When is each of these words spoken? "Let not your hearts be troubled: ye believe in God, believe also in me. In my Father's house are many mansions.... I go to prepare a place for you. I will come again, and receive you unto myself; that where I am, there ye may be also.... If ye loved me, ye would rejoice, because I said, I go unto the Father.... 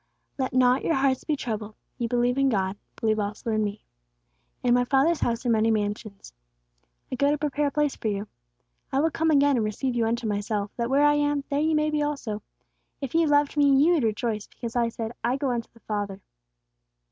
"Let 0.39 0.51
not 0.51 0.83
your 0.83 0.95
hearts 0.95 1.25
be 1.25 1.35
troubled: 1.35 1.75
ye 1.99 2.07
believe 2.07 2.39
in 2.39 2.49
God, 2.49 2.75
believe 2.95 3.19
also 3.19 3.51
in 3.51 3.63
me. 3.63 3.83
In 4.63 4.73
my 4.73 4.83
Father's 4.83 5.19
house 5.19 5.45
are 5.45 5.49
many 5.51 5.69
mansions.... 5.69 6.33
I 7.11 7.15
go 7.15 7.29
to 7.29 7.37
prepare 7.37 7.67
a 7.67 7.71
place 7.71 7.95
for 7.95 8.07
you. 8.07 8.27
I 8.91 8.99
will 8.99 9.11
come 9.11 9.29
again, 9.29 9.57
and 9.57 9.63
receive 9.63 9.93
you 9.93 10.07
unto 10.07 10.25
myself; 10.25 10.71
that 10.75 10.89
where 10.89 11.05
I 11.05 11.13
am, 11.13 11.43
there 11.51 11.59
ye 11.59 11.75
may 11.75 11.91
be 11.91 12.01
also.... 12.01 12.41
If 12.99 13.13
ye 13.13 13.27
loved 13.27 13.55
me, 13.57 13.69
ye 13.71 13.91
would 13.91 14.03
rejoice, 14.03 14.47
because 14.47 14.75
I 14.75 14.89
said, 14.89 15.11
I 15.23 15.37
go 15.37 15.51
unto 15.51 15.69
the 15.71 15.81
Father.... 15.81 16.23